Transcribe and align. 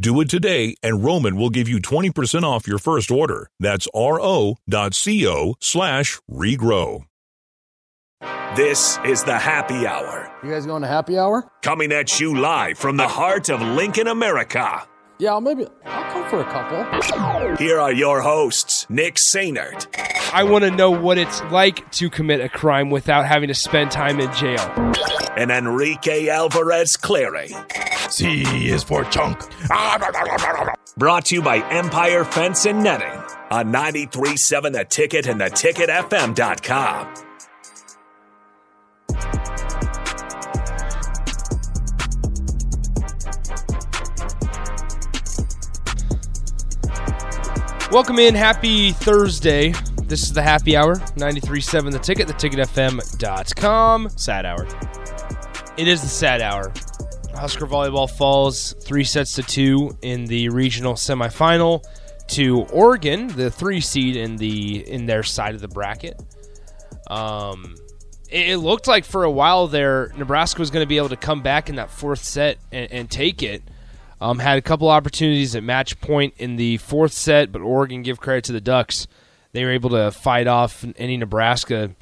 Do 0.00 0.20
it 0.20 0.30
today, 0.30 0.76
and 0.80 1.02
Roman 1.04 1.34
will 1.36 1.50
give 1.50 1.68
you 1.68 1.80
20% 1.80 2.44
off 2.44 2.68
your 2.68 2.78
first 2.78 3.10
order. 3.10 3.50
That's 3.58 3.88
ro.co 3.92 5.54
slash 5.58 6.20
regrow. 6.30 7.04
This 8.54 8.98
is 9.04 9.24
the 9.24 9.36
happy 9.36 9.88
hour. 9.88 10.32
You 10.44 10.50
guys 10.50 10.66
going 10.66 10.82
to 10.82 10.88
happy 10.88 11.18
hour? 11.18 11.50
Coming 11.62 11.90
at 11.90 12.20
you 12.20 12.36
live 12.38 12.78
from 12.78 12.96
the 12.96 13.08
heart 13.08 13.50
of 13.50 13.60
Lincoln, 13.60 14.06
America. 14.06 14.86
Yeah, 15.18 15.30
I'll 15.32 15.40
maybe 15.40 15.66
I'll 15.84 16.12
come 16.12 16.30
for 16.30 16.40
a 16.42 16.44
couple. 16.44 17.56
Here 17.56 17.80
are 17.80 17.92
your 17.92 18.20
hosts, 18.20 18.67
Nick 18.88 19.16
Sainert. 19.16 19.86
I 20.32 20.44
want 20.44 20.64
to 20.64 20.70
know 20.70 20.90
what 20.90 21.18
it's 21.18 21.42
like 21.44 21.90
to 21.92 22.08
commit 22.08 22.40
a 22.40 22.48
crime 22.48 22.90
without 22.90 23.26
having 23.26 23.48
to 23.48 23.54
spend 23.54 23.90
time 23.90 24.20
in 24.20 24.32
jail. 24.34 24.60
And 25.36 25.50
Enrique 25.50 26.28
Alvarez 26.28 26.96
Clary. 26.96 27.54
C 28.10 28.42
is 28.68 28.82
for 28.82 29.04
chunk. 29.04 29.42
Brought 30.96 31.26
to 31.26 31.34
you 31.34 31.42
by 31.42 31.58
Empire 31.70 32.24
Fence 32.24 32.66
and 32.66 32.82
Netting 32.82 33.22
on 33.50 33.72
93.7 33.72 34.72
The 34.72 34.84
Ticket 34.84 35.26
and 35.26 35.40
theticketfm.com. 35.40 37.27
Welcome 47.90 48.18
in. 48.18 48.34
Happy 48.34 48.92
Thursday. 48.92 49.72
This 50.04 50.22
is 50.24 50.34
the 50.34 50.42
happy 50.42 50.76
hour. 50.76 50.96
93.7 50.96 51.90
The 51.90 51.98
Ticket, 51.98 52.28
theticketfm.com. 52.28 54.10
Sad 54.10 54.44
hour. 54.44 54.68
It 55.78 55.88
is 55.88 56.02
the 56.02 56.08
sad 56.08 56.42
hour. 56.42 56.70
Husker 57.34 57.66
Volleyball 57.66 58.10
falls 58.10 58.74
three 58.84 59.04
sets 59.04 59.32
to 59.36 59.42
two 59.42 59.96
in 60.02 60.26
the 60.26 60.50
regional 60.50 60.94
semifinal 60.94 61.82
to 62.28 62.66
Oregon, 62.74 63.28
the 63.28 63.50
three 63.50 63.80
seed 63.80 64.16
in 64.16 64.36
the 64.36 64.86
in 64.86 65.06
their 65.06 65.22
side 65.22 65.54
of 65.54 65.62
the 65.62 65.68
bracket. 65.68 66.20
Um, 67.08 67.74
it, 68.28 68.50
it 68.50 68.56
looked 68.58 68.86
like 68.86 69.06
for 69.06 69.24
a 69.24 69.30
while 69.30 69.66
there, 69.66 70.12
Nebraska 70.14 70.60
was 70.60 70.70
going 70.70 70.84
to 70.84 70.88
be 70.88 70.98
able 70.98 71.08
to 71.08 71.16
come 71.16 71.40
back 71.40 71.70
in 71.70 71.76
that 71.76 71.90
fourth 71.90 72.22
set 72.22 72.58
and, 72.70 72.92
and 72.92 73.10
take 73.10 73.42
it. 73.42 73.62
Um, 74.20 74.40
had 74.40 74.58
a 74.58 74.62
couple 74.62 74.88
opportunities 74.88 75.54
at 75.54 75.62
match 75.62 76.00
point 76.00 76.34
in 76.38 76.56
the 76.56 76.78
fourth 76.78 77.12
set, 77.12 77.52
but 77.52 77.62
Oregon, 77.62 78.02
give 78.02 78.20
credit 78.20 78.44
to 78.44 78.52
the 78.52 78.60
Ducks, 78.60 79.06
they 79.52 79.64
were 79.64 79.70
able 79.70 79.90
to 79.90 80.10
fight 80.10 80.46
off 80.46 80.84
any 80.96 81.16
Nebraska 81.16 81.94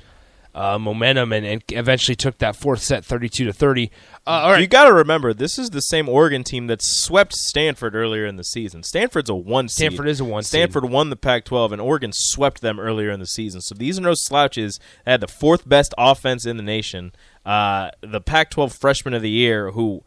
uh, 0.57 0.79
momentum 0.79 1.35
and, 1.35 1.45
and, 1.45 1.63
eventually 1.69 2.17
took 2.17 2.39
that 2.39 2.57
fourth 2.57 2.81
set 2.81 3.05
32 3.05 3.45
to 3.45 3.53
30. 3.53 3.91
Uh, 4.27 4.31
all 4.31 4.53
right. 4.53 4.61
You 4.61 4.67
got 4.67 4.85
to 4.85 4.93
remember, 4.93 5.35
this 5.35 5.59
is 5.59 5.69
the 5.69 5.83
same 5.83 6.09
Oregon 6.09 6.43
team 6.43 6.67
that 6.69 6.81
swept 6.81 7.35
Stanford 7.35 7.95
earlier 7.95 8.25
in 8.25 8.37
the 8.37 8.45
season. 8.45 8.83
Stanford's 8.83 9.29
a 9.29 9.35
one 9.35 9.69
seed. 9.69 9.89
Stanford 9.89 10.09
is 10.09 10.19
a 10.19 10.25
one 10.25 10.43
Stanford 10.43 10.85
seed. 10.85 10.91
won 10.91 11.11
the 11.11 11.17
Pac 11.17 11.45
12, 11.45 11.73
and 11.73 11.83
Oregon 11.83 12.11
swept 12.13 12.63
them 12.63 12.81
earlier 12.81 13.11
in 13.11 13.21
the 13.21 13.27
season. 13.27 13.61
So 13.61 13.75
these 13.75 13.99
are 13.99 14.03
no 14.03 14.15
slouches. 14.15 14.81
They 15.05 15.11
had 15.11 15.21
the 15.21 15.29
fourth 15.29 15.69
best 15.69 15.93
offense 15.99 16.47
in 16.47 16.57
the 16.57 16.63
nation. 16.63 17.13
Uh, 17.45 17.91
the 18.01 18.23
Pac 18.23 18.51
12 18.51 18.73
freshman 18.73 19.13
of 19.13 19.21
the 19.21 19.31
year, 19.31 19.73
who 19.73 20.05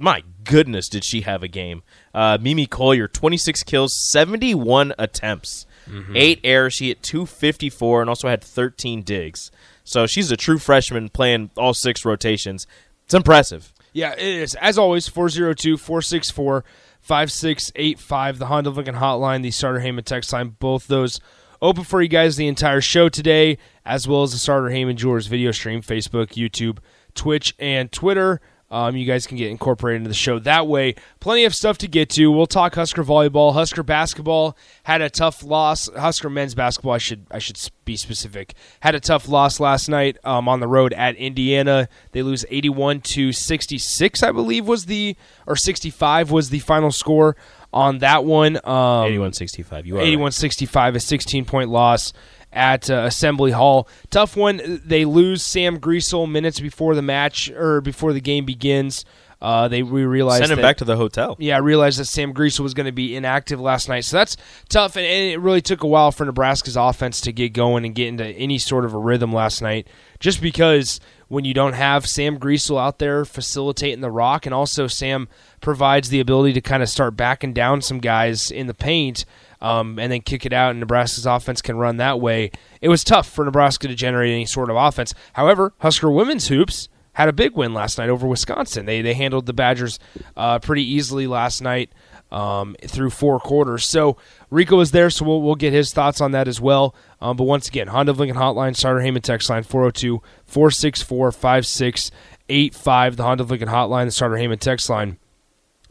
my 0.00 0.24
goodness, 0.44 0.88
did 0.88 1.04
she 1.04 1.20
have 1.20 1.42
a 1.44 1.48
game? 1.48 1.82
Uh, 2.12 2.38
Mimi 2.40 2.66
Colyer, 2.66 3.06
26 3.06 3.62
kills, 3.62 3.94
71 4.10 4.92
attempts, 4.98 5.66
Mm-hmm. 5.88 6.12
eight 6.16 6.40
errors. 6.44 6.74
She 6.74 6.88
hit 6.88 7.02
254 7.02 8.02
and 8.02 8.08
also 8.08 8.28
had 8.28 8.44
13 8.44 9.02
digs. 9.02 9.50
So 9.82 10.06
she's 10.06 10.30
a 10.30 10.36
true 10.36 10.58
freshman 10.58 11.08
playing 11.08 11.50
all 11.56 11.74
six 11.74 12.04
rotations. 12.04 12.66
It's 13.06 13.14
impressive. 13.14 13.72
Yeah, 13.92 14.12
it 14.12 14.20
is. 14.20 14.54
As 14.56 14.78
always, 14.78 15.08
402 15.08 15.76
464 15.78 16.64
5685, 17.00 18.38
the 18.38 18.46
Honda 18.46 18.70
Lincoln 18.70 18.94
Hotline, 18.96 19.42
the 19.42 19.50
Sartor 19.50 19.80
Hamann 19.80 20.04
text 20.04 20.32
line. 20.32 20.56
Both 20.60 20.86
those 20.86 21.18
open 21.60 21.82
for 21.82 22.00
you 22.00 22.08
guys 22.08 22.36
the 22.36 22.46
entire 22.46 22.80
show 22.80 23.08
today, 23.08 23.58
as 23.84 24.06
well 24.06 24.22
as 24.22 24.32
the 24.32 24.38
Sartor 24.38 24.70
Hamann 24.70 24.96
Jewelers 24.96 25.26
video 25.26 25.50
stream, 25.50 25.82
Facebook, 25.82 26.34
YouTube, 26.34 26.78
Twitch, 27.14 27.54
and 27.58 27.90
Twitter. 27.90 28.40
Um, 28.70 28.96
you 28.96 29.04
guys 29.04 29.26
can 29.26 29.36
get 29.36 29.50
incorporated 29.50 29.98
into 29.98 30.08
the 30.08 30.14
show 30.14 30.38
that 30.40 30.66
way. 30.66 30.94
Plenty 31.18 31.44
of 31.44 31.54
stuff 31.54 31.78
to 31.78 31.88
get 31.88 32.08
to. 32.10 32.30
We'll 32.30 32.46
talk 32.46 32.74
Husker 32.76 33.02
volleyball. 33.02 33.52
Husker 33.52 33.82
basketball 33.82 34.56
had 34.84 35.02
a 35.02 35.10
tough 35.10 35.42
loss. 35.42 35.88
Husker 35.96 36.30
men's 36.30 36.54
basketball, 36.54 36.92
I 36.92 36.98
should 36.98 37.26
I 37.30 37.38
should 37.38 37.58
be 37.84 37.96
specific, 37.96 38.54
had 38.80 38.94
a 38.94 39.00
tough 39.00 39.28
loss 39.28 39.58
last 39.58 39.88
night 39.88 40.18
um, 40.24 40.48
on 40.48 40.60
the 40.60 40.68
road 40.68 40.92
at 40.92 41.16
Indiana. 41.16 41.88
They 42.12 42.22
lose 42.22 42.44
81 42.48 43.00
to 43.00 43.32
66, 43.32 44.22
I 44.22 44.30
believe 44.32 44.68
was 44.68 44.86
the 44.86 45.16
or 45.46 45.56
65 45.56 46.30
was 46.30 46.50
the 46.50 46.60
final 46.60 46.92
score 46.92 47.36
on 47.72 47.98
that 47.98 48.24
one. 48.24 48.58
Um, 48.64 49.06
81 49.06 49.32
65. 49.32 49.86
You 49.86 49.98
are 49.98 50.00
81 50.00 50.32
65, 50.32 50.96
a 50.96 51.00
16 51.00 51.44
point 51.44 51.70
loss 51.70 52.12
at 52.52 52.90
uh, 52.90 53.04
Assembly 53.06 53.50
Hall. 53.52 53.88
Tough 54.10 54.36
one. 54.36 54.80
They 54.84 55.04
lose 55.04 55.42
Sam 55.42 55.78
Griesel 55.78 56.30
minutes 56.30 56.60
before 56.60 56.94
the 56.94 57.02
match 57.02 57.50
or 57.50 57.80
before 57.80 58.12
the 58.12 58.20
game 58.20 58.44
begins. 58.44 59.04
Uh, 59.42 59.68
they 59.68 59.82
we 59.82 60.04
realized 60.04 60.42
Send 60.42 60.52
him 60.52 60.56
that- 60.56 60.62
back 60.62 60.76
to 60.76 60.84
the 60.84 60.96
hotel. 60.98 61.34
yeah, 61.38 61.56
I 61.56 61.60
realized 61.60 61.98
that 61.98 62.04
Sam 62.04 62.34
Griesel 62.34 62.60
was 62.60 62.74
going 62.74 62.84
to 62.84 62.92
be 62.92 63.16
inactive 63.16 63.58
last 63.58 63.88
night, 63.88 64.04
so 64.04 64.18
that's 64.18 64.36
tough. 64.68 64.96
And, 64.96 65.06
and 65.06 65.32
it 65.32 65.40
really 65.40 65.62
took 65.62 65.82
a 65.82 65.86
while 65.86 66.12
for 66.12 66.26
Nebraska's 66.26 66.76
offense 66.76 67.22
to 67.22 67.32
get 67.32 67.54
going 67.54 67.86
and 67.86 67.94
get 67.94 68.08
into 68.08 68.26
any 68.26 68.58
sort 68.58 68.84
of 68.84 68.92
a 68.92 68.98
rhythm 68.98 69.32
last 69.32 69.62
night, 69.62 69.86
just 70.18 70.42
because 70.42 71.00
when 71.28 71.46
you 71.46 71.54
don't 71.54 71.72
have 71.72 72.06
Sam 72.06 72.38
Griesel 72.38 72.78
out 72.78 72.98
there 72.98 73.24
facilitating 73.24 74.02
the 74.02 74.10
rock, 74.10 74.44
and 74.44 74.54
also 74.54 74.86
Sam 74.86 75.26
provides 75.62 76.10
the 76.10 76.20
ability 76.20 76.52
to 76.52 76.60
kind 76.60 76.82
of 76.82 76.90
start 76.90 77.16
backing 77.16 77.54
down 77.54 77.80
some 77.80 77.98
guys 77.98 78.50
in 78.50 78.66
the 78.66 78.74
paint. 78.74 79.24
Um, 79.62 79.98
and 79.98 80.10
then 80.10 80.22
kick 80.22 80.46
it 80.46 80.54
out, 80.54 80.70
and 80.70 80.80
Nebraska's 80.80 81.26
offense 81.26 81.60
can 81.60 81.76
run 81.76 81.98
that 81.98 82.18
way. 82.18 82.50
It 82.80 82.88
was 82.88 83.04
tough 83.04 83.28
for 83.28 83.44
Nebraska 83.44 83.88
to 83.88 83.94
generate 83.94 84.32
any 84.32 84.46
sort 84.46 84.70
of 84.70 84.76
offense. 84.76 85.12
However, 85.34 85.74
Husker 85.80 86.10
women's 86.10 86.48
hoops 86.48 86.88
had 87.12 87.28
a 87.28 87.32
big 87.32 87.54
win 87.54 87.74
last 87.74 87.98
night 87.98 88.08
over 88.08 88.26
Wisconsin. 88.26 88.86
They 88.86 89.02
they 89.02 89.12
handled 89.14 89.44
the 89.44 89.52
Badgers 89.52 89.98
uh, 90.36 90.58
pretty 90.60 90.84
easily 90.84 91.26
last 91.26 91.60
night 91.60 91.90
um, 92.32 92.76
through 92.82 93.10
four 93.10 93.40
quarters. 93.40 93.84
So 93.84 94.16
Rico 94.50 94.80
is 94.80 94.92
there, 94.92 95.10
so 95.10 95.24
we'll, 95.24 95.42
we'll 95.42 95.54
get 95.54 95.72
his 95.72 95.92
thoughts 95.92 96.20
on 96.20 96.32
that 96.32 96.48
as 96.48 96.60
well. 96.60 96.94
Um, 97.20 97.36
but 97.36 97.44
once 97.44 97.68
again, 97.68 97.88
Honda 97.88 98.12
Lincoln 98.12 98.36
Hotline, 98.36 98.76
Sartor 98.76 99.00
Hamann 99.00 99.22
text 99.22 99.50
line 99.50 99.62
402 99.62 100.22
464 100.46 101.32
5685. 101.32 103.16
The 103.16 103.22
Honda 103.22 103.44
Lincoln 103.44 103.68
Hotline, 103.68 104.06
the 104.06 104.12
Sartor 104.12 104.36
Hamann 104.36 104.58
text 104.58 104.88
line. 104.88 105.18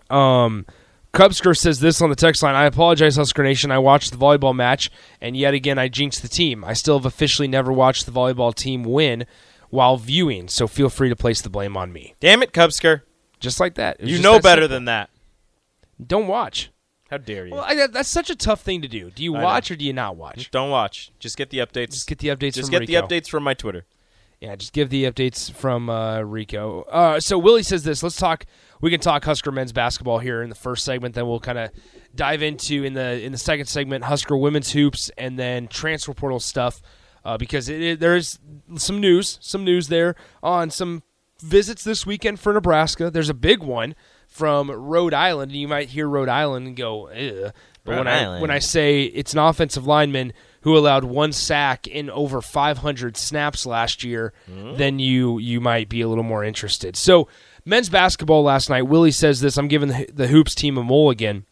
Um, 0.10 0.66
Cubsker 1.14 1.58
says 1.58 1.80
this 1.80 2.02
on 2.02 2.10
the 2.10 2.16
text 2.16 2.44
line. 2.44 2.56
I 2.56 2.66
apologize, 2.66 3.16
Husker 3.16 3.44
Nation. 3.44 3.72
I 3.72 3.80
watched 3.80 4.12
the 4.12 4.18
volleyball 4.18 4.56
match, 4.56 4.92
and 5.20 5.36
yet 5.36 5.54
again, 5.54 5.80
I 5.80 5.88
jinxed 5.88 6.22
the 6.22 6.28
team. 6.28 6.64
I 6.64 6.74
still 6.74 6.98
have 6.98 7.06
officially 7.06 7.48
never 7.48 7.72
watched 7.72 8.06
the 8.06 8.12
volleyball 8.12 8.54
team 8.54 8.84
win 8.84 9.26
while 9.70 9.98
viewing, 9.98 10.48
so 10.48 10.68
feel 10.68 10.90
free 10.90 11.10
to 11.10 11.16
place 11.16 11.42
the 11.42 11.50
blame 11.50 11.76
on 11.76 11.92
me. 11.92 12.16
Damn 12.20 12.44
it, 12.44 12.54
Cubsker. 12.54 13.02
Just 13.40 13.60
like 13.60 13.76
that. 13.76 14.02
You 14.02 14.20
know 14.22 14.34
that 14.34 14.44
better 14.44 14.62
simple. 14.64 14.76
than 14.76 14.86
that. 14.86 15.10
Don't 16.06 16.28
watch. 16.28 16.72
How 17.10 17.18
dare 17.18 17.48
you? 17.48 17.54
Well, 17.54 17.64
I, 17.66 17.88
that's 17.88 18.10
such 18.10 18.30
a 18.30 18.36
tough 18.36 18.62
thing 18.62 18.82
to 18.84 18.88
do. 18.88 19.10
Do 19.10 19.24
you 19.24 19.36
I 19.36 19.44
watch 19.44 19.72
or 19.72 19.76
do 19.76 19.84
you 19.84 19.94
not 19.94 20.16
watch? 20.16 20.52
Don't 20.52 20.70
watch. 20.70 21.12
Just 21.20 21.38
get 21.38 21.50
the 21.50 21.58
updates. 21.58 21.94
Just 21.94 22.08
get 22.08 22.20
the 22.20 22.28
updates. 22.28 22.54
Just 22.54 22.70
get 22.70 22.86
the 22.86 22.94
updates 22.94 23.28
from 23.28 23.44
my 23.44 23.56
Twitter. 23.56 23.86
Yeah, 24.42 24.56
just 24.56 24.72
give 24.72 24.90
the 24.90 25.04
updates 25.04 25.52
from 25.52 25.90
uh, 25.90 26.22
Rico. 26.22 26.84
Uh, 26.84 27.20
so 27.20 27.38
Willie 27.38 27.64
says 27.64 27.84
this. 27.84 28.02
Let's 28.02 28.16
talk. 28.16 28.46
We 28.80 28.90
can 28.90 29.02
talk 29.02 29.26
Husker 29.26 29.52
men's 29.52 29.74
basketball 29.74 30.20
here 30.20 30.42
in 30.42 30.48
the 30.48 30.56
first 30.56 30.86
segment. 30.86 31.14
Then 31.14 31.28
we'll 31.28 31.42
kind 31.42 31.58
of 31.58 31.72
dive 32.16 32.42
into 32.42 32.84
in 32.86 32.94
the 32.94 33.22
in 33.22 33.34
the 33.34 33.38
second 33.38 33.66
segment 33.66 34.06
Husker 34.06 34.38
women's 34.38 34.72
hoops 34.72 35.12
and 35.18 35.38
then 35.38 35.68
transfer 35.68 36.14
portal 36.14 36.40
stuff 36.40 36.82
uh, 37.26 37.38
because 37.38 37.68
it, 37.68 37.82
it, 37.82 38.00
there 38.00 38.16
is 38.16 38.40
some 38.78 39.02
news, 39.02 39.38
some 39.42 39.66
news 39.66 39.90
there 39.90 40.16
on 40.42 40.70
some 40.70 41.04
visits 41.42 41.84
this 41.84 42.06
weekend 42.06 42.40
for 42.40 42.54
Nebraska. 42.54 43.12
There's 43.12 43.30
a 43.30 43.34
big 43.34 43.62
one 43.62 43.94
from 44.30 44.72
Rhode 44.72 45.14
Island, 45.14 45.52
and 45.52 45.60
you 45.60 45.68
might 45.68 45.90
hear 45.90 46.08
Rhode 46.08 46.30
Island 46.30 46.66
and 46.66 46.76
go, 46.78 47.10
Ugh. 47.10 47.52
but 47.84 47.92
Rhode 47.92 47.98
when 47.98 48.08
I 48.08 48.24
Island. 48.24 48.42
when 48.42 48.52
I 48.52 48.60
say 48.60 49.04
it's 49.04 49.34
an 49.34 49.40
offensive 49.40 49.86
lineman 49.86 50.32
who 50.62 50.78
allowed 50.78 51.06
one 51.06 51.32
sack 51.32 51.88
in 51.88 52.10
over 52.10 52.42
500 52.42 53.18
snaps 53.18 53.66
last 53.66 54.04
year, 54.04 54.34
then 54.48 55.00
you 55.00 55.40
you 55.40 55.62
might 55.62 55.90
be 55.90 56.02
a 56.02 56.08
little 56.08 56.24
more 56.24 56.44
interested. 56.44 56.96
So 56.96 57.28
men's 57.66 57.90
basketball 57.90 58.44
last 58.44 58.70
night. 58.70 58.84
Willie 58.84 59.12
says 59.12 59.42
this. 59.42 59.58
I'm 59.58 59.68
giving 59.68 59.90
the, 59.90 60.10
the 60.14 60.28
hoops 60.28 60.56
team 60.56 60.78
a 60.78 60.84
mulligan. 60.84 61.46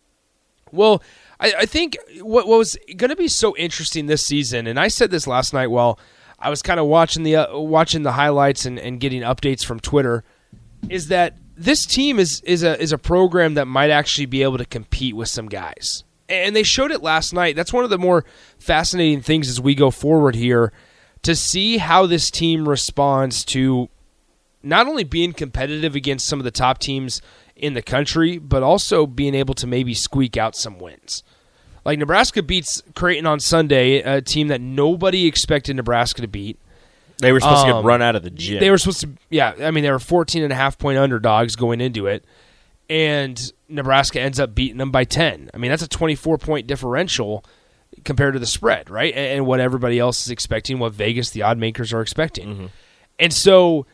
Well, 0.71 1.01
I, 1.39 1.53
I 1.59 1.65
think 1.65 1.97
what, 2.21 2.47
what 2.47 2.57
was 2.57 2.77
going 2.95 3.09
to 3.09 3.15
be 3.15 3.27
so 3.27 3.55
interesting 3.55 4.07
this 4.07 4.25
season, 4.25 4.67
and 4.67 4.79
I 4.79 4.87
said 4.87 5.11
this 5.11 5.27
last 5.27 5.53
night 5.53 5.67
while 5.67 5.99
I 6.39 6.49
was 6.49 6.61
kind 6.61 6.79
of 6.79 6.87
watching 6.87 7.23
the 7.23 7.37
uh, 7.37 7.57
watching 7.57 8.03
the 8.03 8.11
highlights 8.13 8.65
and, 8.65 8.77
and 8.79 8.99
getting 8.99 9.21
updates 9.21 9.63
from 9.63 9.79
Twitter, 9.79 10.23
is 10.89 11.07
that 11.07 11.37
this 11.55 11.85
team 11.85 12.19
is 12.19 12.41
is 12.41 12.63
a 12.63 12.79
is 12.81 12.91
a 12.91 12.97
program 12.97 13.55
that 13.55 13.65
might 13.65 13.89
actually 13.89 14.25
be 14.25 14.43
able 14.43 14.57
to 14.57 14.65
compete 14.65 15.15
with 15.15 15.29
some 15.29 15.47
guys, 15.47 16.03
and 16.29 16.55
they 16.55 16.63
showed 16.63 16.91
it 16.91 17.01
last 17.01 17.33
night. 17.33 17.55
That's 17.55 17.71
one 17.73 17.83
of 17.83 17.89
the 17.89 17.97
more 17.97 18.25
fascinating 18.59 19.21
things 19.21 19.49
as 19.49 19.61
we 19.61 19.75
go 19.75 19.91
forward 19.91 20.35
here 20.35 20.71
to 21.23 21.35
see 21.35 21.77
how 21.77 22.05
this 22.05 22.29
team 22.29 22.67
responds 22.67 23.43
to 23.45 23.89
not 24.63 24.87
only 24.87 25.03
being 25.03 25.33
competitive 25.33 25.95
against 25.95 26.27
some 26.27 26.39
of 26.39 26.43
the 26.43 26.51
top 26.51 26.79
teams 26.79 27.21
in 27.55 27.73
the 27.73 27.81
country, 27.81 28.37
but 28.37 28.61
also 28.63 29.05
being 29.07 29.33
able 29.35 29.53
to 29.55 29.65
maybe 29.67 29.93
squeak 29.93 30.37
out 30.37 30.55
some 30.55 30.77
wins. 30.79 31.23
Like 31.85 31.99
Nebraska 31.99 32.43
beats 32.43 32.83
Creighton 32.95 33.25
on 33.25 33.39
Sunday, 33.39 34.01
a 34.01 34.21
team 34.21 34.49
that 34.49 34.59
nobody 34.61 35.25
expected 35.25 35.75
Nebraska 35.77 36.21
to 36.21 36.27
beat. 36.27 36.59
They 37.19 37.31
were 37.31 37.39
supposed 37.39 37.65
to 37.65 37.73
Um, 37.73 37.81
get 37.83 37.87
run 37.87 38.01
out 38.01 38.15
of 38.15 38.23
the 38.23 38.29
gym. 38.29 38.59
They 38.59 38.69
were 38.69 38.77
supposed 38.77 39.01
to, 39.01 39.09
yeah. 39.29 39.53
I 39.59 39.71
mean, 39.71 39.83
they 39.83 39.91
were 39.91 39.97
14 39.99 40.43
and 40.43 40.51
a 40.51 40.55
half 40.55 40.77
point 40.77 40.97
underdogs 40.99 41.55
going 41.55 41.81
into 41.81 42.05
it, 42.05 42.25
and 42.89 43.51
Nebraska 43.67 44.21
ends 44.21 44.39
up 44.39 44.55
beating 44.55 44.77
them 44.77 44.91
by 44.91 45.03
10. 45.03 45.51
I 45.53 45.57
mean, 45.57 45.71
that's 45.71 45.83
a 45.83 45.87
24 45.87 46.37
point 46.37 46.67
differential 46.67 47.43
compared 48.03 48.33
to 48.33 48.39
the 48.39 48.45
spread, 48.45 48.89
right? 48.89 49.13
And, 49.13 49.45
what 49.45 49.59
everybody 49.59 49.99
else 49.99 50.21
is 50.21 50.31
expecting, 50.31 50.79
what 50.79 50.93
Vegas, 50.93 51.31
the 51.31 51.41
odd 51.41 51.57
makers, 51.57 51.93
are 51.93 52.01
expecting. 52.01 52.47
Mm-hmm. 52.47 52.65
And 53.19 53.33
so 53.33 53.85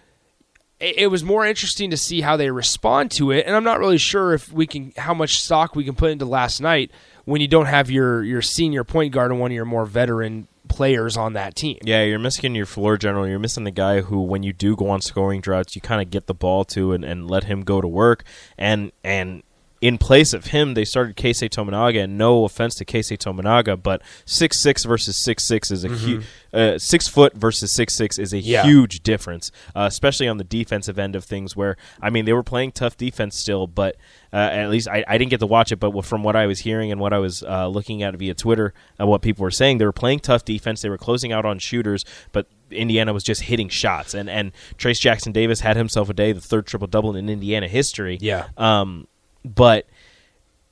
it, 0.79 0.97
it 0.97 1.07
was 1.07 1.23
more 1.23 1.45
interesting 1.45 1.89
to 1.91 1.97
see 1.97 2.21
how 2.21 2.37
they 2.37 2.51
respond 2.51 3.11
to 3.11 3.31
it. 3.31 3.45
And 3.45 3.55
I'm 3.55 3.63
not 3.63 3.79
really 3.79 3.97
sure 3.97 4.33
if 4.33 4.51
we 4.51 4.67
can, 4.67 4.93
how 4.97 5.13
much 5.13 5.41
stock 5.41 5.75
we 5.75 5.83
can 5.83 5.95
put 5.95 6.11
into 6.11 6.25
last 6.25 6.59
night 6.59 6.91
when 7.25 7.41
you 7.41 7.47
don't 7.47 7.67
have 7.67 7.89
your 7.89 8.23
your 8.23 8.41
senior 8.41 8.83
point 8.83 9.13
guard 9.13 9.31
and 9.31 9.39
one 9.39 9.51
of 9.51 9.55
your 9.55 9.65
more 9.65 9.85
veteran 9.85 10.47
players 10.73 11.17
on 11.17 11.33
that 11.33 11.55
team. 11.55 11.77
Yeah, 11.83 12.03
you're 12.03 12.19
missing 12.19 12.55
your 12.55 12.65
floor 12.65 12.97
general. 12.97 13.27
You're 13.27 13.39
missing 13.39 13.63
the 13.63 13.71
guy 13.71 14.01
who, 14.01 14.21
when 14.21 14.41
you 14.43 14.53
do 14.53 14.75
go 14.75 14.89
on 14.89 15.01
scoring 15.01 15.39
droughts, 15.39 15.75
you 15.75 15.81
kind 15.81 16.01
of 16.01 16.09
get 16.09 16.27
the 16.27 16.33
ball 16.33 16.65
to 16.65 16.93
and, 16.93 17.05
and 17.05 17.29
let 17.29 17.43
him 17.43 17.61
go 17.61 17.79
to 17.79 17.87
work. 17.87 18.23
And 18.57 18.91
and 19.03 19.43
in 19.83 19.97
place 19.97 20.31
of 20.33 20.45
him, 20.45 20.75
they 20.75 20.85
started 20.85 21.17
Keisei 21.17 21.49
Tominaga. 21.49 22.03
And 22.05 22.17
no 22.17 22.45
offense 22.45 22.75
to 22.75 22.85
Keisei 22.85 23.17
Tominaga, 23.17 23.75
but 23.81 24.01
six 24.25 24.61
six 24.61 24.85
versus 24.85 25.21
six 25.21 25.43
six 25.45 25.69
is 25.71 25.83
a 25.83 25.89
hu- 25.89 26.21
uh, 26.53 26.77
six 26.77 27.07
foot 27.09 27.35
versus 27.35 27.73
six 27.73 27.93
six 27.93 28.17
is 28.17 28.31
a 28.31 28.37
Yeah. 28.39 28.63
huge 28.63 29.03
difference, 29.03 29.51
uh, 29.75 29.81
especially 29.89 30.27
on 30.29 30.37
the 30.37 30.45
defensive 30.45 30.97
end 30.97 31.15
of 31.17 31.25
things. 31.25 31.55
Where 31.57 31.75
I 32.01 32.09
mean, 32.09 32.23
they 32.23 32.31
were 32.31 32.43
playing 32.43 32.71
tough 32.71 32.95
defense 32.95 33.37
still, 33.37 33.67
but 33.67 33.97
uh, 34.31 34.37
at 34.37 34.69
least 34.69 34.87
I, 34.87 35.03
I 35.05 35.17
didn't 35.17 35.31
get 35.31 35.41
to 35.41 35.47
watch 35.47 35.73
it. 35.73 35.77
But 35.81 36.05
from 36.05 36.23
what 36.23 36.35
I 36.37 36.45
was 36.47 36.59
hearing 36.59 36.89
and 36.91 37.01
what 37.01 37.11
I 37.11 37.19
was 37.19 37.43
uh, 37.43 37.67
looking 37.67 38.03
at 38.03 38.15
via 38.15 38.33
Twitter 38.33 38.73
and 38.97 39.09
what 39.09 39.21
people 39.21 39.43
were 39.43 39.51
saying, 39.51 39.79
they 39.79 39.85
were 39.85 39.91
playing 39.91 40.19
tough 40.21 40.45
defense. 40.45 40.81
They 40.81 40.89
were 40.89 40.97
closing 40.97 41.33
out 41.33 41.45
on 41.45 41.59
shooters, 41.59 42.05
but 42.31 42.47
Indiana 42.71 43.11
was 43.13 43.23
just 43.23 43.41
hitting 43.41 43.67
shots. 43.67 44.13
And 44.13 44.29
and 44.29 44.53
Trayce 44.77 44.99
Jackson 45.01 45.33
Davis 45.33 45.59
had 45.59 45.75
himself 45.75 46.09
a 46.09 46.13
day, 46.13 46.31
the 46.31 46.39
third 46.41 46.65
triple 46.67 46.87
double 46.87 47.15
in 47.17 47.29
Indiana 47.29 47.67
history. 47.67 48.17
Yeah. 48.21 48.47
Um, 48.57 49.07
but 49.43 49.87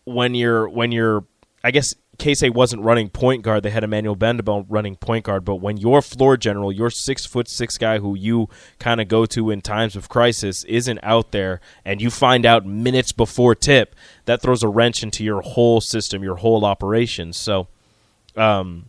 when 0.04 0.34
you're 0.36 0.68
when 0.68 0.92
you're, 0.92 1.26
I 1.64 1.72
guess 1.72 1.96
Casey 2.18 2.50
wasn't 2.50 2.84
running 2.84 3.10
point 3.10 3.42
guard. 3.42 3.64
They 3.64 3.72
had 3.72 3.84
Emmanuel 3.84 4.16
Bandoumel 4.16 4.66
running 4.70 4.96
point 4.96 5.26
guard. 5.26 5.44
But 5.44 5.56
when 5.56 5.78
your 5.78 6.02
floor 6.02 6.38
general, 6.38 6.72
your 6.72 6.90
six 6.90 7.26
foot 7.26 7.48
six 7.48 7.78
guy 7.78 8.00
who 8.00 8.16
you 8.16 8.48
kind 8.80 9.02
of 9.02 9.08
go 9.08 9.26
to 9.28 9.50
in 9.50 9.62
times 9.62 9.96
of 9.96 10.10
crisis, 10.10 10.64
isn't 10.66 11.00
out 11.04 11.32
there, 11.32 11.60
and 11.84 12.02
you 12.02 12.10
find 12.10 12.46
out 12.46 12.66
minutes 12.66 13.12
before 13.12 13.56
tip, 13.56 13.96
that 14.26 14.42
throws 14.42 14.64
a 14.64 14.68
wrench 14.68 15.04
into 15.04 15.24
your 15.24 15.42
whole 15.42 15.82
system, 15.82 16.24
your 16.24 16.38
whole 16.38 16.66
operation. 16.66 17.34
So. 17.34 17.68
Um, 18.38 18.86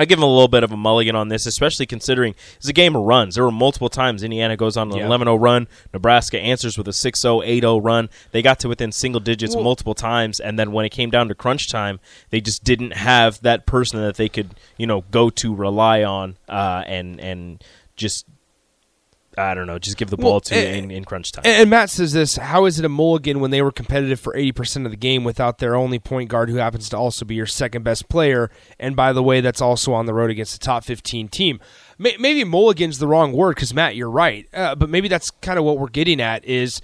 I 0.00 0.06
give 0.06 0.18
him 0.18 0.22
a 0.22 0.26
little 0.26 0.48
bit 0.48 0.62
of 0.64 0.72
a 0.72 0.76
mulligan 0.78 1.14
on 1.14 1.28
this, 1.28 1.44
especially 1.44 1.84
considering 1.84 2.34
it's 2.56 2.68
a 2.68 2.72
game 2.72 2.96
of 2.96 3.02
runs. 3.02 3.34
There 3.34 3.44
were 3.44 3.50
multiple 3.50 3.90
times 3.90 4.22
Indiana 4.22 4.56
goes 4.56 4.76
on 4.78 4.90
an 4.90 4.96
Yeah. 4.96 5.06
11 5.06 5.26
0 5.26 5.36
run. 5.36 5.68
Nebraska 5.92 6.40
answers 6.40 6.78
with 6.78 6.88
a 6.88 6.92
6 6.92 7.20
0, 7.20 7.42
8 7.42 7.60
0 7.60 7.78
run. 7.80 8.08
They 8.32 8.40
got 8.40 8.58
to 8.60 8.68
within 8.68 8.92
single 8.92 9.20
digits 9.20 9.54
Well- 9.54 9.64
multiple 9.64 9.94
times, 9.94 10.40
and 10.40 10.58
then 10.58 10.72
when 10.72 10.86
it 10.86 10.88
came 10.90 11.10
down 11.10 11.28
to 11.28 11.34
crunch 11.34 11.68
time, 11.70 12.00
they 12.30 12.40
just 12.40 12.64
didn't 12.64 12.94
have 12.94 13.42
that 13.42 13.66
person 13.66 14.00
that 14.00 14.16
they 14.16 14.30
could, 14.30 14.54
you 14.78 14.86
know, 14.86 15.04
go 15.10 15.28
to, 15.28 15.54
rely 15.54 16.02
on, 16.02 16.36
uh, 16.48 16.82
and 16.86 17.20
and 17.20 17.62
just, 17.96 18.24
I 19.40 19.54
don't 19.54 19.66
know, 19.66 19.78
just 19.78 19.96
give 19.96 20.10
the 20.10 20.16
ball 20.16 20.32
Well, 20.32 20.40
to 20.42 20.54
eh, 20.54 20.74
in, 20.74 20.90
in 20.90 21.04
crunch 21.04 21.32
time. 21.32 21.42
And 21.44 21.70
Matt 21.70 21.90
says 21.90 22.12
this: 22.12 22.36
How 22.36 22.66
is 22.66 22.78
it 22.78 22.84
a 22.84 22.88
mulligan 22.88 23.40
when 23.40 23.50
they 23.50 23.62
were 23.62 23.72
competitive 23.72 24.20
for 24.20 24.36
eighty 24.36 24.52
percent 24.52 24.86
of 24.86 24.92
the 24.92 24.96
game 24.96 25.24
without 25.24 25.58
their 25.58 25.74
only 25.74 25.98
point 25.98 26.28
guard, 26.28 26.50
who 26.50 26.56
happens 26.56 26.88
to 26.90 26.96
also 26.96 27.24
be 27.24 27.34
your 27.34 27.46
second 27.46 27.82
best 27.82 28.08
player? 28.08 28.50
And 28.78 28.94
by 28.94 29.12
the 29.12 29.22
way, 29.22 29.40
that's 29.40 29.60
also 29.60 29.92
on 29.92 30.06
the 30.06 30.14
road 30.14 30.30
against 30.30 30.54
a 30.54 30.58
top 30.58 30.84
fifteen 30.84 31.28
team. 31.28 31.60
May- 31.98 32.16
Maybe 32.18 32.44
mulligan's 32.44 32.98
the 32.98 33.06
wrong 33.08 33.32
word 33.32 33.56
because 33.56 33.74
Matt, 33.74 33.96
you're 33.96 34.10
right. 34.10 34.46
Uh, 34.54 34.74
but 34.74 34.88
maybe 34.90 35.08
that's 35.08 35.30
kind 35.30 35.58
of 35.58 35.64
what 35.64 35.78
we're 35.78 35.88
getting 35.88 36.20
at 36.20 36.44
is 36.44 36.80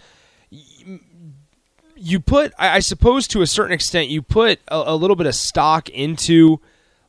you 1.99 2.21
put, 2.21 2.53
I 2.59 2.77
I 2.77 2.79
suppose, 2.81 3.27
to 3.29 3.43
a 3.43 3.47
certain 3.47 3.73
extent, 3.73 4.09
you 4.09 4.23
put 4.23 4.61
a, 4.69 4.93
a 4.93 4.97
little 4.97 5.17
bit 5.17 5.27
of 5.27 5.35
stock 5.35 5.89
into 5.89 6.61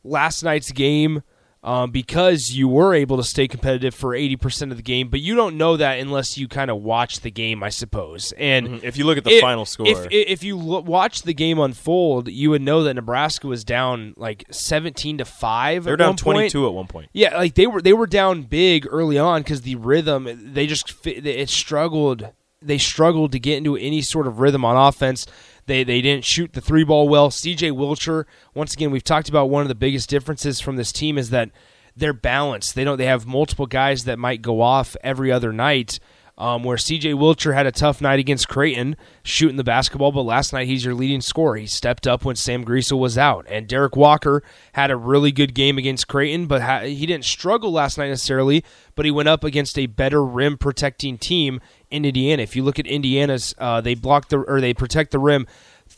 last 0.04 0.44
night's 0.44 0.72
game 0.72 1.24
um, 1.68 1.92
because 1.92 2.52
you 2.52 2.68
were 2.69 2.94
able 2.94 3.18
to 3.18 3.24
stay 3.24 3.48
competitive 3.48 3.94
for 3.94 4.12
80% 4.12 4.72
of 4.72 4.78
the 4.78 4.84
game, 4.84 5.10
but 5.10 5.19
you 5.19 5.36
don't 5.36 5.58
know 5.58 5.75
that 5.75 6.00
unless 6.00 6.38
you 6.38 6.48
kind 6.48 6.72
of 6.72 6.81
watch 6.81 7.19
the 7.19 7.30
game, 7.31 7.62
I 7.62 7.69
suppose. 7.69 8.31
And 8.38 8.68
Mhm. 8.68 8.84
If 8.84 8.98
you 8.98 9.04
look 9.06 9.18
at 9.18 9.25
the 9.25 9.31
it- 9.38 9.42
final 9.42 9.66
score. 9.66 9.86
if, 9.88 10.08
if 10.10 10.44
you 10.44 10.58
lo- 10.58 10.80
watch 10.80 11.24
the 11.24 11.34
game 11.34 11.60
unfold, 11.60 12.30
you 12.30 12.52
would 12.52 12.62
know 12.62 12.84
that 12.84 12.94
Nebraska 12.94 13.48
was 13.48 13.64
down 13.66 14.14
like 14.16 14.46
17 14.50 15.18
to 15.18 15.25
5. 15.25 15.84
they 15.84 15.92
were 15.92 15.98
down 15.98 16.08
one 16.12 16.16
point. 16.18 16.36
22 16.52 16.68
at 16.68 16.74
one 16.74 16.88
point. 16.88 17.10
Yeah, 17.14 17.36
like 17.38 17.56
they 17.56 17.68
were 17.68 17.81
they 17.81 17.94
were 17.94 18.08
down 18.08 18.44
big 18.44 18.88
early 18.90 19.18
on 19.18 19.42
because 19.42 19.62
the 19.62 19.75
rhythm 19.75 20.30
they 20.54 20.68
just 20.68 20.94
it 21.06 21.50
struggled. 21.50 22.30
They 22.62 22.78
struggled 22.78 23.33
to 23.33 23.40
get 23.40 23.57
into 23.57 23.76
any 23.76 24.02
sort 24.02 24.26
of 24.26 24.40
rhythm 24.40 24.64
on 24.66 24.76
offense. 24.78 25.26
They 25.68 25.83
they 25.83 26.02
didn't 26.02 26.26
shoot 26.26 26.54
the 26.54 26.62
three 26.62 26.83
ball 26.83 27.07
well. 27.07 27.30
C.J. 27.30 27.71
Wilcher, 27.71 28.26
once 28.56 28.74
again, 28.74 28.90
we've 28.90 29.04
talked 29.04 29.30
about 29.30 29.50
one 29.50 29.62
of 29.62 29.68
the 29.68 29.76
biggest 29.76 30.09
differences 30.09 30.59
from 30.59 30.78
this 30.78 30.92
team 30.92 31.18
is 31.18 31.30
that 31.30 31.52
they're 31.95 32.14
balanced. 32.14 32.74
They 32.74 32.83
don't 32.83 32.97
they 32.97 33.06
have 33.06 33.26
multiple 33.26 33.66
guys 33.66 34.06
that 34.06 34.18
might 34.18 34.42
go 34.42 34.62
off 34.62 34.95
every 35.04 35.31
other 35.31 35.54
night. 35.54 36.00
Um, 36.40 36.64
where 36.64 36.78
C.J. 36.78 37.14
Wilcher 37.14 37.56
had 37.56 37.66
a 37.66 37.71
tough 37.71 38.00
night 38.00 38.19
against 38.19 38.47
Creighton 38.47 38.95
shooting 39.24 39.57
the 39.57 39.64
basketball, 39.64 40.12
but 40.12 40.21
last 40.21 40.54
night 40.54 40.68
he's 40.68 40.86
your 40.86 40.94
leading 40.94 41.19
scorer. 41.19 41.56
He 41.56 41.66
stepped 41.66 42.06
up 42.06 42.24
when 42.24 42.36
Sam 42.36 42.64
Griesel 42.64 43.00
was 43.00 43.18
out, 43.18 43.47
and 43.50 43.68
Derek 43.68 43.95
Walker 43.95 44.44
had 44.74 44.92
a 44.92 44.95
really 44.95 45.31
good 45.31 45.56
game 45.56 45.80
against 45.80 46.07
Creighton, 46.07 46.45
but 46.45 46.62
ha- 46.62 46.81
he 46.81 47.07
didn't 47.07 47.26
struggle 47.26 47.71
last 47.71 47.97
night 47.97 48.09
necessarily. 48.09 48.64
But 48.94 49.06
he 49.06 49.12
went 49.12 49.30
up 49.30 49.44
against 49.44 49.80
a 49.80 49.88
better 49.88 50.24
rim 50.24 50.59
protecting 50.59 51.18
team 51.18 51.59
in 51.90 52.06
Indiana. 52.06 52.44
If 52.44 52.56
you 52.56 52.64
look 52.64 52.80
at 52.80 52.88
Indiana's, 52.88 53.56
uh, 53.58 53.82
they 53.82 53.96
block 53.96 54.30
the 54.30 54.40
or 54.40 54.62
they 54.62 54.74
protect 54.74 55.12
the 55.12 55.20
rim. 55.20 55.48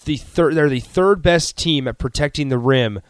The 0.05 0.17
third, 0.17 0.55
they're 0.55 0.69
the 0.69 0.79
third 0.79 1.21
best 1.21 1.57
team 1.57 1.87
at 1.87 1.97
protecting 1.97 2.49
the 2.49 2.57
rim 2.57 3.01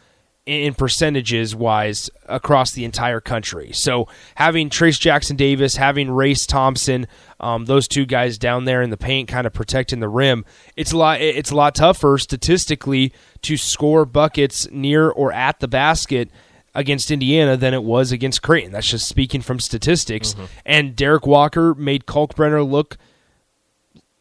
in 0.46 0.74
percentages 0.74 1.56
wise 1.56 2.10
across 2.26 2.72
the 2.72 2.84
entire 2.84 3.20
country. 3.20 3.72
So 3.72 4.08
having 4.34 4.70
Trayce 4.70 5.00
Jackson 5.00 5.36
Davis, 5.36 5.76
having 5.76 6.10
Race 6.10 6.48
Thompson, 6.48 7.06
um, 7.40 7.66
those 7.66 7.88
two 7.88 8.06
guys 8.06 8.40
down 8.40 8.66
there 8.66 8.82
in 8.82 8.90
the 8.90 8.98
paint, 8.98 9.30
kind 9.30 9.46
of 9.46 9.54
protecting 9.54 10.00
the 10.00 10.10
rim, 10.10 10.46
it's 10.76 10.92
a 10.92 10.98
lot. 10.98 11.22
It's 11.22 11.52
a 11.52 11.56
lot 11.56 11.76
tougher 11.76 12.18
statistically 12.18 13.14
to 13.44 13.58
score 13.58 14.06
buckets 14.06 14.68
near 14.72 15.10
or 15.10 15.32
at 15.32 15.60
the 15.60 15.68
basket 15.68 16.32
against 16.76 17.12
Indiana 17.12 17.58
than 17.58 17.74
it 17.74 17.84
was 17.84 18.12
against 18.12 18.42
Creighton. 18.42 18.72
That's 18.72 18.88
just 18.90 19.08
speaking 19.08 19.42
from 19.42 19.60
statistics. 19.60 20.34
Mm-hmm. 20.34 20.46
And 20.66 20.96
Derek 20.96 21.26
Walker 21.28 21.74
made 21.76 22.06
Kalkbrenner 22.06 22.68
look 22.70 22.98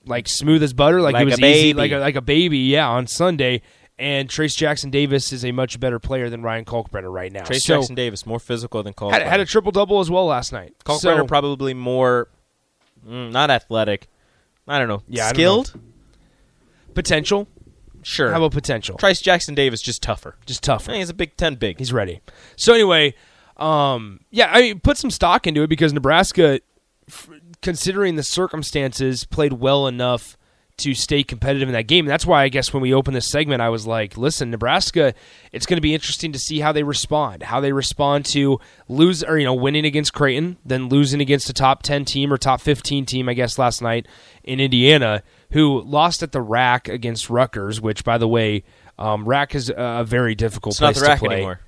like 0.07 0.27
smooth 0.29 0.63
as 0.63 0.73
butter, 0.73 1.01
like, 1.03 1.13
Like 1.15 1.23
it 1.23 1.27
was 1.27 1.35
a 1.39 1.45
easy, 1.45 1.73
baby. 1.73 1.79
like 1.79 1.93
a, 1.93 1.99
like 1.99 2.17
a 2.17 2.23
baby. 2.23 2.59
Yeah, 2.59 2.89
on 2.89 3.07
Sunday. 3.07 3.63
And 3.99 4.29
Trayce 4.29 4.57
Jackson 4.57 4.91
Davis 4.91 5.33
is 5.33 5.45
a 5.45 5.51
much 5.53 5.81
better 5.81 5.99
player 5.99 6.31
than 6.31 6.41
Ryan 6.43 6.65
Kalkbrenner 6.65 7.13
right 7.13 7.33
now. 7.33 7.43
Trayce 7.43 7.63
so, 7.63 7.77
Jackson 7.79 7.95
Davis 7.97 8.25
more 8.27 8.39
physical 8.39 8.83
than 8.83 8.93
Cole. 8.93 9.11
had, 9.11 9.23
had 9.23 9.41
a 9.41 9.45
triple 9.45 9.73
double 9.73 9.99
as 10.01 10.09
well 10.11 10.27
last 10.27 10.53
night. 10.53 10.73
Kalkbrenner 10.85 11.01
So- 11.19 11.27
probably 11.27 11.75
more, 11.75 12.29
mm, 13.07 13.33
not 13.33 13.51
athletic. 13.51 14.07
I 14.69 14.79
don't 14.79 14.87
know. 14.89 15.03
Yeah, 15.09 15.29
skilled. 15.31 15.75
potential. 16.95 17.49
Sure. 18.03 18.31
How 18.31 18.39
about 18.39 18.53
potential? 18.53 18.97
Trayce 18.97 19.23
Jackson 19.23 19.55
Davis 19.55 19.83
just 19.83 20.03
tougher. 20.03 20.37
Just 20.47 20.63
tougher. 20.63 20.93
He's 20.93 21.11
a 21.11 21.15
Big 21.15 21.37
Ten 21.37 21.57
big. 21.57 21.79
He's 21.79 21.93
ready. 21.93 22.21
So 22.57 22.73
anyway, 22.75 23.15
um, 23.57 24.21
yeah, 24.31 24.51
I 24.53 24.61
mean, 24.61 24.81
put 24.81 24.97
some 24.97 25.11
stock 25.11 25.47
into 25.47 25.63
it 25.63 25.69
because 25.69 25.93
Nebraska, 25.93 26.61
f- 27.09 27.31
considering 27.63 28.17
the 28.17 28.23
circumstances, 28.23 29.25
played 29.25 29.55
well 29.55 29.87
enough 29.87 30.37
to 30.79 30.95
stay 30.95 31.25
competitive 31.25 31.69
in 31.69 31.73
that 31.73 31.89
game. 31.89 32.05
And 32.05 32.11
that's 32.11 32.25
why 32.25 32.45
I 32.45 32.49
guess 32.49 32.73
when 32.73 32.81
we 32.81 32.95
opened 32.95 33.17
this 33.17 33.29
segment, 33.29 33.61
I 33.61 33.69
was 33.69 33.85
like, 33.85 34.17
listen, 34.17 34.51
Nebraska, 34.51 35.13
it's 35.51 35.67
going 35.67 35.77
to 35.77 35.81
be 35.83 35.93
interesting 35.93 36.33
to 36.33 36.39
see 36.39 36.61
how 36.61 36.71
they 36.71 36.85
respond, 36.85 37.43
how 37.43 37.61
they 37.61 37.73
respond 37.73 38.25
to 38.27 38.61
lose 38.87 39.25
or, 39.25 39.39
you 39.39 39.45
know, 39.45 39.55
winning 39.55 39.85
against 39.85 40.15
Creighton, 40.15 40.57
then 40.65 40.89
losing 40.89 41.21
against 41.21 41.51
a 41.51 41.53
top 41.53 41.83
10 41.83 42.05
team 42.05 42.33
or 42.33 42.39
top 42.39 42.61
15 42.61 43.07
team, 43.07 43.29
I 43.29 43.35
guess, 43.35 43.59
last 43.59 43.83
night 43.83 44.07
in 44.45 44.61
Indiana, 44.61 45.25
who 45.51 45.83
lost 45.83 46.23
at 46.23 46.33
the 46.33 46.43
rack 46.43 46.89
against 46.89 47.31
Rutgers, 47.31 47.81
which, 47.81 48.05
by 48.05 48.19
the 48.19 48.29
way, 48.29 48.65
um, 48.99 49.25
rack 49.29 49.55
is 49.55 49.73
a 49.75 50.05
very 50.07 50.35
difficult 50.35 50.75
It's 50.75 50.81
not 50.81 50.95
the 50.95 51.01
rack 51.03 51.21
to 51.21 51.25
play. 51.27 51.35
anymore. 51.37 51.61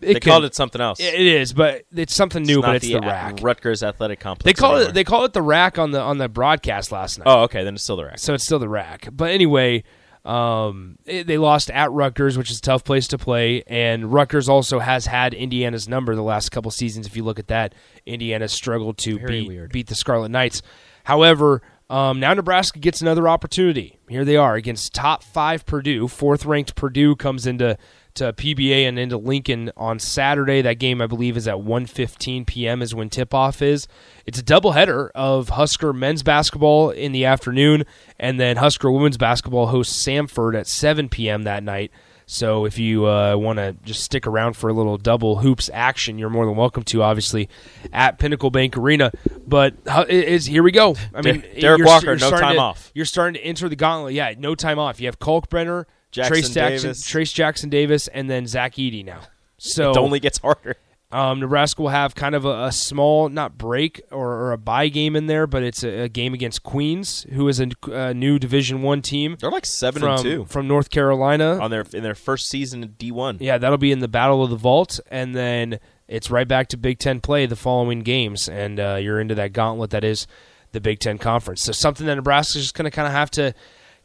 It 0.00 0.14
they 0.14 0.20
can- 0.20 0.30
called 0.32 0.44
it 0.44 0.54
something 0.54 0.80
else. 0.80 0.98
It 0.98 1.14
is, 1.14 1.52
but 1.52 1.82
it's 1.94 2.12
something 2.14 2.42
new, 2.42 2.58
It's 2.58 2.66
but 2.66 2.76
it's 2.76 2.86
the, 2.88 2.96
uh, 2.96 3.00
rack. 3.00 3.38
Rutgers 3.40 3.84
Athletic 3.84 4.18
Complex. 4.18 4.44
They 4.44 4.52
call 4.60 4.74
anymore. 4.74 4.90
it 4.90 4.94
they 4.94 5.04
call 5.04 5.24
it 5.24 5.32
the 5.32 5.42
rack 5.42 5.78
on 5.78 5.92
the 5.92 6.00
on 6.00 6.18
the 6.18 6.28
broadcast 6.28 6.90
last 6.90 7.18
night. 7.18 7.28
Oh, 7.28 7.42
okay. 7.42 7.62
Then 7.62 7.74
it's 7.74 7.84
still 7.84 7.96
the 7.96 8.06
rack. 8.06 8.18
So 8.18 8.34
it's 8.34 8.42
still 8.44 8.58
the 8.58 8.68
rack. 8.68 9.08
But 9.12 9.30
anyway, 9.30 9.84
um, 10.24 10.98
it- 11.06 11.28
they 11.28 11.38
lost 11.38 11.70
at 11.70 11.92
Rutgers, 11.92 12.36
which 12.36 12.50
is 12.50 12.58
a 12.58 12.62
tough 12.62 12.82
place 12.82 13.06
to 13.08 13.18
play. 13.18 13.62
And 13.68 14.12
Rutgers 14.12 14.48
also 14.48 14.80
has 14.80 15.06
had 15.06 15.34
Indiana's 15.34 15.88
number 15.88 16.16
the 16.16 16.22
last 16.22 16.50
couple 16.50 16.72
seasons. 16.72 17.06
If 17.06 17.16
you 17.16 17.22
look 17.22 17.38
at 17.38 17.46
that, 17.46 17.72
Indiana 18.04 18.48
struggled 18.48 18.98
to 18.98 19.18
Very 19.20 19.40
beat, 19.42 19.48
weird. 19.48 19.72
beat 19.72 19.86
the 19.86 19.94
Scarlet 19.94 20.30
Knights. 20.30 20.62
However, 21.04 21.62
um, 21.92 22.20
now 22.20 22.32
Nebraska 22.32 22.78
gets 22.78 23.02
another 23.02 23.28
opportunity. 23.28 23.98
Here 24.08 24.24
they 24.24 24.36
are 24.36 24.54
against 24.54 24.94
top 24.94 25.22
five 25.22 25.66
Purdue. 25.66 26.08
Fourth 26.08 26.46
ranked 26.46 26.74
Purdue 26.74 27.14
comes 27.14 27.46
into 27.46 27.76
to 28.14 28.32
PBA 28.32 28.88
and 28.88 28.98
into 28.98 29.18
Lincoln 29.18 29.70
on 29.76 29.98
Saturday. 29.98 30.62
That 30.62 30.78
game, 30.78 31.02
I 31.02 31.06
believe, 31.06 31.36
is 31.36 31.46
at 31.46 31.56
1.15 31.56 32.46
p.m. 32.46 32.80
is 32.80 32.94
when 32.94 33.10
tip 33.10 33.34
off 33.34 33.60
is. 33.60 33.86
It's 34.24 34.38
a 34.38 34.42
doubleheader 34.42 35.10
of 35.14 35.50
Husker 35.50 35.92
men's 35.92 36.22
basketball 36.22 36.88
in 36.90 37.12
the 37.12 37.26
afternoon, 37.26 37.84
and 38.18 38.40
then 38.40 38.56
Husker 38.56 38.90
women's 38.90 39.18
basketball 39.18 39.66
hosts 39.66 40.02
Samford 40.02 40.58
at 40.58 40.66
7 40.66 41.10
p.m. 41.10 41.42
that 41.42 41.62
night. 41.62 41.90
So 42.26 42.64
if 42.64 42.78
you 42.78 43.06
uh, 43.06 43.36
want 43.36 43.58
to 43.58 43.74
just 43.84 44.02
stick 44.02 44.26
around 44.26 44.54
for 44.56 44.70
a 44.70 44.72
little 44.72 44.96
double 44.96 45.36
hoops 45.36 45.68
action, 45.72 46.18
you're 46.18 46.30
more 46.30 46.46
than 46.46 46.56
welcome 46.56 46.82
to. 46.84 47.02
Obviously, 47.02 47.48
at 47.92 48.18
Pinnacle 48.18 48.50
Bank 48.50 48.76
Arena. 48.76 49.12
But 49.46 49.74
here 49.86 50.62
we 50.62 50.72
go. 50.72 50.96
I 51.14 51.22
mean, 51.22 51.40
Der- 51.40 51.60
Derek 51.60 51.84
Walker, 51.84 52.06
you're 52.06 52.16
no 52.16 52.30
time 52.30 52.54
to- 52.54 52.60
off. 52.60 52.90
You're 52.94 53.04
starting 53.04 53.34
to 53.34 53.46
enter 53.46 53.68
the 53.68 53.76
gauntlet. 53.76 54.14
Yeah, 54.14 54.34
no 54.38 54.54
time 54.54 54.78
off. 54.78 55.00
You 55.00 55.06
have 55.06 55.18
Kalkbrenner, 55.18 55.84
Jackson 56.10 56.34
Trayce 56.36 56.52
Jackson, 56.54 56.88
Davis. 56.88 57.06
Trayce 57.06 57.34
Jackson 57.34 57.70
Davis, 57.70 58.08
and 58.08 58.30
then 58.30 58.46
Zach 58.46 58.74
Edey 58.74 59.04
now. 59.04 59.20
So 59.58 59.90
it 59.90 59.96
only 59.98 60.20
gets 60.20 60.38
harder. 60.38 60.76
Um, 61.12 61.40
Nebraska 61.40 61.82
will 61.82 61.90
have 61.90 62.14
kind 62.14 62.34
of 62.34 62.44
a, 62.46 62.64
a 62.64 62.72
small, 62.72 63.28
not 63.28 63.58
break 63.58 64.00
or, 64.10 64.32
or 64.32 64.52
a 64.52 64.58
bye 64.58 64.88
game 64.88 65.14
in 65.14 65.26
there, 65.26 65.46
but 65.46 65.62
it's 65.62 65.84
a, 65.84 66.04
a 66.04 66.08
game 66.08 66.32
against 66.32 66.62
Queens, 66.62 67.26
who 67.32 67.46
is 67.48 67.60
a, 67.60 67.68
a 67.90 68.14
new 68.14 68.38
Division 68.38 68.80
One 68.82 69.02
team 69.02 69.36
They're 69.38 69.50
like 69.50 69.66
seven 69.66 70.00
from 70.00 70.10
and 70.12 70.22
two 70.22 70.44
from 70.46 70.66
North 70.66 70.90
Carolina. 70.90 71.58
on 71.58 71.70
their 71.70 71.84
in 71.92 72.02
their 72.02 72.14
first 72.14 72.48
season 72.48 72.82
in 72.82 72.92
D 72.92 73.12
one. 73.12 73.36
Yeah, 73.40 73.58
that'll 73.58 73.78
be 73.78 73.92
in 73.92 73.98
the 73.98 74.08
Battle 74.08 74.42
of 74.42 74.50
the 74.50 74.56
Vault, 74.56 75.00
and 75.10 75.34
then 75.34 75.78
it's 76.08 76.30
right 76.30 76.48
back 76.48 76.68
to 76.68 76.76
Big 76.76 76.98
Ten 76.98 77.20
play 77.20 77.44
the 77.46 77.56
following 77.56 78.00
games, 78.00 78.48
and 78.48 78.80
uh, 78.80 78.98
you're 79.00 79.20
into 79.20 79.34
that 79.34 79.52
gauntlet 79.52 79.90
that 79.90 80.04
is 80.04 80.26
the 80.72 80.80
Big 80.80 80.98
Ten 80.98 81.18
Conference. 81.18 81.62
So 81.62 81.72
something 81.72 82.06
that 82.06 82.14
Nebraska's 82.14 82.62
just 82.62 82.74
going 82.74 82.84
to 82.84 82.90
kind 82.90 83.06
of 83.06 83.12
have 83.12 83.30
to 83.32 83.54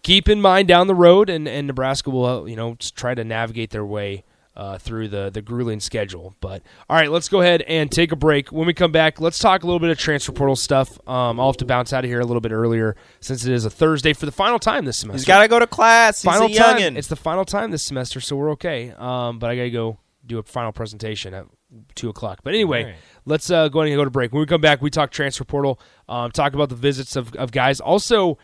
keep 0.03 0.27
in 0.27 0.41
mind 0.41 0.67
down 0.67 0.87
the 0.87 0.95
road, 0.95 1.29
and, 1.29 1.47
and 1.47 1.67
Nebraska 1.67 2.09
will 2.09 2.49
you 2.49 2.55
know 2.57 2.75
try 2.95 3.15
to 3.15 3.23
navigate 3.23 3.69
their 3.69 3.85
way. 3.85 4.23
Uh, 4.57 4.75
through 4.79 5.07
the 5.07 5.29
the 5.29 5.39
grueling 5.39 5.79
schedule, 5.79 6.35
but 6.41 6.63
all 6.89 6.97
right, 6.97 7.11
let's 7.11 7.29
go 7.29 7.41
ahead 7.41 7.61
and 7.61 7.91
take 7.91 8.11
a 8.11 8.15
break. 8.15 8.51
When 8.51 8.65
we 8.65 8.73
come 8.73 8.91
back, 8.91 9.21
let's 9.21 9.37
talk 9.37 9.61
a 9.61 9.67
little 9.67 9.79
bit 9.79 9.91
of 9.91 9.99
transfer 9.99 10.31
portal 10.31 10.55
stuff. 10.55 10.97
Um, 11.07 11.39
I'll 11.39 11.49
have 11.49 11.57
to 11.57 11.65
bounce 11.65 11.93
out 11.93 12.03
of 12.03 12.09
here 12.09 12.19
a 12.19 12.25
little 12.25 12.41
bit 12.41 12.51
earlier 12.51 12.95
since 13.19 13.45
it 13.45 13.53
is 13.53 13.65
a 13.65 13.69
Thursday 13.69 14.13
for 14.13 14.25
the 14.25 14.31
final 14.31 14.57
time 14.57 14.85
this 14.85 14.97
semester 14.97 15.17
He's 15.19 15.25
got 15.25 15.43
to 15.43 15.47
go 15.47 15.59
to 15.59 15.67
class. 15.67 16.23
final 16.23 16.47
He's 16.47 16.57
a 16.57 16.63
time. 16.63 16.77
youngin. 16.77 16.97
It's 16.97 17.07
the 17.07 17.15
final 17.15 17.45
time 17.45 17.69
this 17.69 17.83
semester, 17.83 18.19
so 18.19 18.35
we're 18.35 18.49
okay. 18.53 18.95
Um, 18.97 19.37
but 19.37 19.51
I 19.51 19.55
gotta 19.55 19.69
go 19.69 19.99
do 20.25 20.39
a 20.39 20.43
final 20.43 20.71
presentation 20.71 21.35
at 21.35 21.45
two 21.93 22.09
o'clock. 22.09 22.39
But 22.43 22.55
anyway, 22.55 22.83
right. 22.85 22.95
let's 23.25 23.51
uh, 23.51 23.67
go 23.67 23.81
ahead 23.81 23.91
and 23.91 23.99
go 23.99 24.05
to 24.05 24.09
break. 24.09 24.33
When 24.33 24.39
we 24.39 24.47
come 24.47 24.61
back, 24.61 24.81
we 24.81 24.89
talk 24.89 25.11
transfer 25.11 25.43
portal, 25.43 25.79
um, 26.09 26.31
talk 26.31 26.55
about 26.55 26.69
the 26.69 26.75
visits 26.75 27.15
of, 27.15 27.35
of 27.35 27.51
guys. 27.51 27.79
Also, 27.79 28.39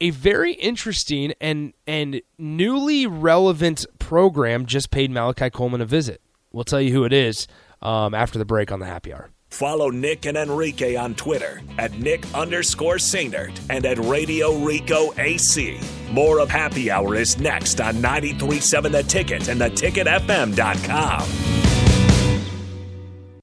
a 0.00 0.10
very 0.10 0.52
interesting 0.54 1.34
and 1.40 1.74
and 1.86 2.22
newly 2.38 3.06
relevant 3.06 3.84
program 4.10 4.66
just 4.66 4.90
paid 4.90 5.08
Malachi 5.08 5.48
Coleman 5.50 5.80
a 5.80 5.86
visit. 5.86 6.20
We'll 6.50 6.64
tell 6.64 6.80
you 6.80 6.92
who 6.92 7.04
it 7.04 7.12
is 7.12 7.46
um, 7.80 8.12
after 8.12 8.40
the 8.40 8.44
break 8.44 8.72
on 8.72 8.80
the 8.80 8.86
happy 8.86 9.14
hour. 9.14 9.30
Follow 9.50 9.90
Nick 9.90 10.26
and 10.26 10.36
Enrique 10.36 10.96
on 10.96 11.14
Twitter 11.14 11.62
at 11.78 11.92
Nick 11.92 12.24
underscore 12.34 12.96
Sainert 12.96 13.56
and 13.70 13.86
at 13.86 13.98
Radio 13.98 14.56
Rico 14.64 15.14
AC. 15.16 15.78
More 16.10 16.40
of 16.40 16.50
Happy 16.50 16.90
Hour 16.90 17.14
is 17.14 17.38
next 17.38 17.80
on 17.80 18.00
937 18.00 18.90
The 18.90 19.04
Ticket 19.04 19.46
and 19.46 19.60
theticketfm.com. 19.60 21.69